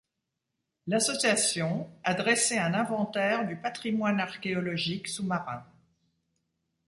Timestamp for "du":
3.45-3.55